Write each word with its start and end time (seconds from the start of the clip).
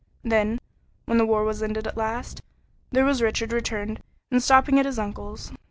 Then, 0.23 0.59
when 1.05 1.19
the 1.19 1.27
war 1.27 1.43
was 1.43 1.61
ended 1.61 1.85
at 1.85 1.95
last, 1.95 2.41
there 2.89 3.05
was 3.05 3.21
Richard 3.21 3.53
returned 3.53 4.01
and 4.31 4.41
stopping 4.41 4.79
at 4.79 4.87
his 4.87 4.97
uncle's. 4.97 5.51